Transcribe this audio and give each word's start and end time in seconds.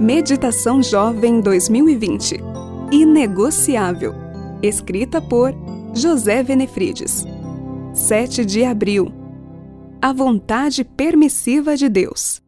Meditação 0.00 0.82
Jovem 0.82 1.42
2020 1.42 2.36
Inegociável. 2.90 4.14
Escrita 4.62 5.20
por 5.20 5.52
José 5.94 6.42
Venefrides. 6.42 7.26
7 7.92 8.46
de 8.46 8.64
abril. 8.64 9.12
A 10.00 10.10
vontade 10.10 10.84
permissiva 10.84 11.76
de 11.76 11.90
Deus. 11.90 12.40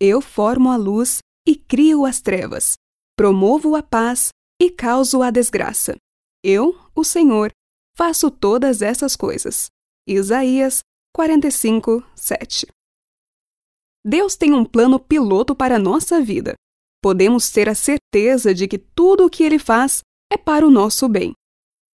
Eu 0.00 0.20
formo 0.20 0.68
a 0.68 0.74
luz 0.76 1.18
e 1.46 1.54
crio 1.54 2.04
as 2.04 2.20
trevas. 2.20 2.74
Promovo 3.16 3.76
a 3.76 3.82
paz 3.82 4.30
e 4.60 4.68
causo 4.68 5.22
a 5.22 5.30
desgraça. 5.30 5.94
Eu, 6.42 6.76
o 6.92 7.04
Senhor, 7.04 7.52
faço 7.96 8.32
todas 8.32 8.82
essas 8.82 9.14
coisas. 9.14 9.68
Isaías 10.08 10.80
45, 11.14 12.02
7. 12.16 12.66
Deus 14.04 14.34
tem 14.34 14.52
um 14.52 14.64
plano 14.64 14.98
piloto 14.98 15.54
para 15.54 15.76
a 15.76 15.78
nossa 15.78 16.20
vida. 16.20 16.56
Podemos 17.04 17.50
ter 17.50 17.68
a 17.68 17.74
certeza 17.74 18.54
de 18.54 18.66
que 18.66 18.78
tudo 18.78 19.26
o 19.26 19.28
que 19.28 19.44
Ele 19.44 19.58
faz 19.58 20.00
é 20.32 20.38
para 20.38 20.66
o 20.66 20.70
nosso 20.70 21.06
bem. 21.06 21.34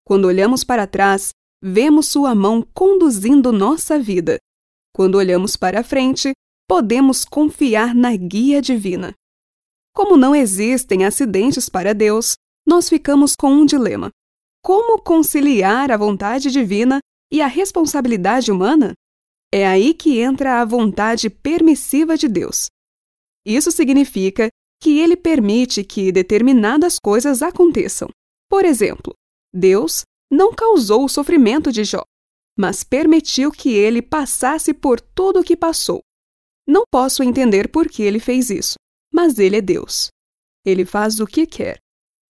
Quando 0.07 0.23
olhamos 0.23 0.63
para 0.63 0.87
trás, 0.87 1.31
vemos 1.61 2.07
Sua 2.07 2.33
mão 2.33 2.65
conduzindo 2.73 3.51
nossa 3.51 3.99
vida. 3.99 4.37
Quando 4.95 5.15
olhamos 5.15 5.57
para 5.57 5.83
frente, 5.83 6.31
podemos 6.65 7.25
confiar 7.25 7.93
na 7.93 8.15
guia 8.15 8.61
divina. 8.61 9.13
Como 9.93 10.15
não 10.15 10.33
existem 10.33 11.03
acidentes 11.03 11.67
para 11.67 11.93
Deus, 11.93 12.35
nós 12.65 12.87
ficamos 12.87 13.35
com 13.35 13.51
um 13.51 13.65
dilema: 13.65 14.11
como 14.63 15.01
conciliar 15.01 15.91
a 15.91 15.97
vontade 15.97 16.49
divina 16.49 16.99
e 17.29 17.41
a 17.41 17.47
responsabilidade 17.47 18.49
humana? 18.49 18.93
É 19.53 19.67
aí 19.67 19.93
que 19.93 20.21
entra 20.21 20.61
a 20.61 20.65
vontade 20.65 21.29
permissiva 21.29 22.15
de 22.15 22.29
Deus. 22.29 22.67
Isso 23.45 23.73
significa 23.73 24.47
que 24.81 24.99
ele 24.99 25.15
permite 25.15 25.83
que 25.83 26.11
determinadas 26.11 26.97
coisas 26.97 27.43
aconteçam. 27.43 28.09
Por 28.49 28.65
exemplo, 28.65 29.13
Deus 29.53 30.01
não 30.29 30.53
causou 30.53 31.05
o 31.05 31.09
sofrimento 31.09 31.71
de 31.71 31.83
Jó, 31.83 32.03
mas 32.57 32.83
permitiu 32.83 33.51
que 33.51 33.69
ele 33.69 34.01
passasse 34.01 34.73
por 34.73 34.99
tudo 34.99 35.41
o 35.41 35.43
que 35.43 35.55
passou. 35.55 36.01
Não 36.67 36.83
posso 36.91 37.21
entender 37.21 37.69
por 37.69 37.87
que 37.87 38.01
ele 38.01 38.19
fez 38.19 38.49
isso, 38.49 38.75
mas 39.13 39.37
ele 39.37 39.57
é 39.57 39.61
Deus. 39.61 40.07
Ele 40.65 40.83
faz 40.83 41.19
o 41.19 41.27
que 41.27 41.45
quer. 41.45 41.77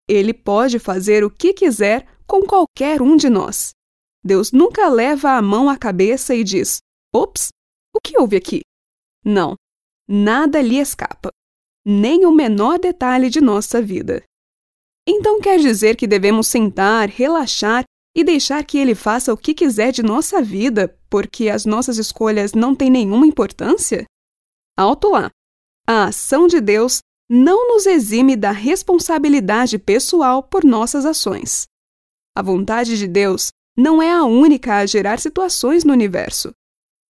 Ele 0.08 0.34
pode 0.34 0.78
fazer 0.78 1.22
o 1.24 1.30
que 1.30 1.52
quiser 1.52 2.06
com 2.26 2.42
qualquer 2.42 3.00
um 3.00 3.16
de 3.16 3.30
nós. 3.30 3.70
Deus 4.24 4.50
nunca 4.50 4.88
leva 4.88 5.32
a 5.32 5.42
mão 5.42 5.68
à 5.68 5.76
cabeça 5.76 6.34
e 6.34 6.42
diz: 6.42 6.78
Ops, 7.14 7.48
o 7.94 8.00
que 8.00 8.18
houve 8.18 8.36
aqui? 8.36 8.60
Não, 9.24 9.54
nada 10.08 10.60
lhe 10.60 10.78
escapa, 10.78 11.30
nem 11.90 12.24
o 12.24 12.30
menor 12.30 12.78
detalhe 12.78 13.28
de 13.28 13.40
nossa 13.40 13.82
vida. 13.82 14.22
Então 15.08 15.40
quer 15.40 15.58
dizer 15.58 15.96
que 15.96 16.06
devemos 16.06 16.46
sentar, 16.46 17.08
relaxar 17.08 17.84
e 18.14 18.22
deixar 18.22 18.64
que 18.64 18.78
ele 18.78 18.94
faça 18.94 19.32
o 19.32 19.36
que 19.36 19.52
quiser 19.52 19.90
de 19.90 20.02
nossa 20.02 20.40
vida, 20.40 20.96
porque 21.08 21.48
as 21.48 21.64
nossas 21.64 21.98
escolhas 21.98 22.52
não 22.52 22.74
têm 22.74 22.90
nenhuma 22.90 23.26
importância? 23.26 24.04
Alto 24.76 25.10
lá! 25.10 25.30
A 25.86 26.04
ação 26.04 26.46
de 26.46 26.60
Deus 26.60 27.00
não 27.28 27.68
nos 27.68 27.86
exime 27.86 28.36
da 28.36 28.52
responsabilidade 28.52 29.78
pessoal 29.78 30.42
por 30.42 30.64
nossas 30.64 31.04
ações. 31.04 31.64
A 32.36 32.42
vontade 32.42 32.96
de 32.96 33.08
Deus 33.08 33.48
não 33.76 34.00
é 34.00 34.12
a 34.12 34.24
única 34.24 34.76
a 34.76 34.86
gerar 34.86 35.18
situações 35.18 35.84
no 35.84 35.92
universo. 35.92 36.52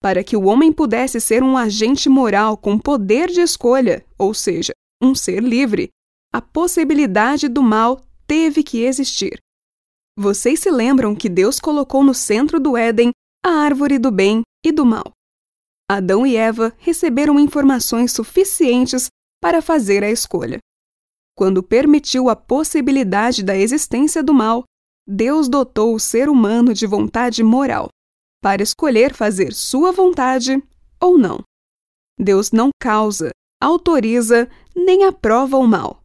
Para 0.02 0.24
que 0.24 0.36
o 0.36 0.44
homem 0.44 0.72
pudesse 0.72 1.20
ser 1.20 1.42
um 1.42 1.56
agente 1.56 2.08
moral 2.08 2.56
com 2.56 2.78
poder 2.78 3.28
de 3.28 3.40
escolha, 3.40 4.04
ou 4.20 4.34
seja, 4.34 4.72
um 5.02 5.14
ser 5.14 5.42
livre, 5.42 5.88
a 6.30 6.42
possibilidade 6.42 7.48
do 7.48 7.62
mal 7.62 8.02
teve 8.26 8.62
que 8.62 8.84
existir. 8.84 9.40
Vocês 10.16 10.60
se 10.60 10.70
lembram 10.70 11.16
que 11.16 11.28
Deus 11.28 11.58
colocou 11.58 12.04
no 12.04 12.12
centro 12.12 12.60
do 12.60 12.76
Éden 12.76 13.12
a 13.42 13.48
árvore 13.48 13.98
do 13.98 14.10
bem 14.10 14.42
e 14.62 14.70
do 14.70 14.84
mal. 14.84 15.10
Adão 15.90 16.26
e 16.26 16.36
Eva 16.36 16.72
receberam 16.78 17.40
informações 17.40 18.12
suficientes 18.12 19.08
para 19.40 19.62
fazer 19.62 20.04
a 20.04 20.10
escolha. 20.10 20.58
Quando 21.34 21.62
permitiu 21.62 22.28
a 22.28 22.36
possibilidade 22.36 23.42
da 23.42 23.56
existência 23.56 24.22
do 24.22 24.34
mal, 24.34 24.64
Deus 25.08 25.48
dotou 25.48 25.94
o 25.94 25.98
ser 25.98 26.28
humano 26.28 26.74
de 26.74 26.86
vontade 26.86 27.42
moral 27.42 27.88
para 28.42 28.62
escolher 28.62 29.14
fazer 29.14 29.54
sua 29.54 29.90
vontade 29.90 30.62
ou 31.00 31.16
não. 31.16 31.40
Deus 32.18 32.52
não 32.52 32.68
causa, 32.78 33.30
autoriza 33.60 34.48
nem 34.74 35.04
aprova 35.04 35.56
o 35.58 35.66
mal, 35.66 36.02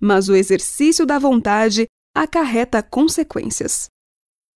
mas 0.00 0.28
o 0.28 0.34
exercício 0.34 1.06
da 1.06 1.18
vontade 1.18 1.86
acarreta 2.14 2.82
consequências. 2.82 3.88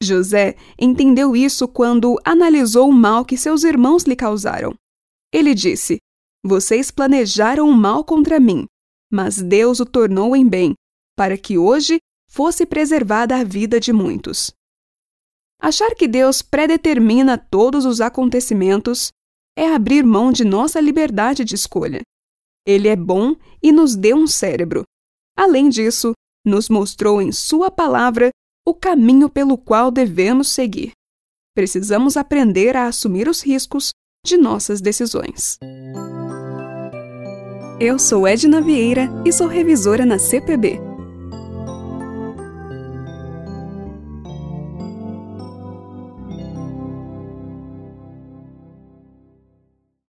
José 0.02 0.56
entendeu 0.78 1.36
isso 1.36 1.68
quando 1.68 2.18
analisou 2.24 2.88
o 2.88 2.92
mal 2.92 3.24
que 3.24 3.36
seus 3.36 3.62
irmãos 3.62 4.02
lhe 4.02 4.16
causaram. 4.16 4.74
Ele 5.32 5.54
disse: 5.54 5.98
Vocês 6.44 6.90
planejaram 6.90 7.68
o 7.68 7.72
mal 7.72 8.04
contra 8.04 8.40
mim, 8.40 8.66
mas 9.10 9.40
Deus 9.40 9.78
o 9.78 9.86
tornou 9.86 10.34
em 10.34 10.46
bem, 10.46 10.74
para 11.16 11.38
que 11.38 11.56
hoje 11.56 11.98
fosse 12.28 12.66
preservada 12.66 13.36
a 13.36 13.44
vida 13.44 13.78
de 13.78 13.92
muitos. 13.92 14.52
Achar 15.60 15.94
que 15.94 16.08
Deus 16.08 16.42
predetermina 16.42 17.38
todos 17.38 17.84
os 17.84 18.00
acontecimentos 18.00 19.12
é 19.56 19.72
abrir 19.72 20.04
mão 20.04 20.32
de 20.32 20.44
nossa 20.44 20.80
liberdade 20.80 21.44
de 21.44 21.54
escolha. 21.54 22.00
Ele 22.66 22.88
é 22.88 22.96
bom 22.96 23.34
e 23.62 23.72
nos 23.72 23.96
deu 23.96 24.16
um 24.16 24.26
cérebro. 24.26 24.84
Além 25.36 25.68
disso, 25.68 26.12
nos 26.44 26.68
mostrou 26.68 27.20
em 27.20 27.32
Sua 27.32 27.70
palavra 27.70 28.30
o 28.66 28.74
caminho 28.74 29.28
pelo 29.28 29.58
qual 29.58 29.90
devemos 29.90 30.48
seguir. 30.48 30.92
Precisamos 31.54 32.16
aprender 32.16 32.76
a 32.76 32.86
assumir 32.86 33.28
os 33.28 33.42
riscos 33.42 33.90
de 34.24 34.36
nossas 34.36 34.80
decisões. 34.80 35.58
Eu 37.80 37.98
sou 37.98 38.26
Edna 38.26 38.60
Vieira 38.60 39.08
e 39.26 39.32
sou 39.32 39.48
revisora 39.48 40.06
na 40.06 40.18
CPB 40.18 40.91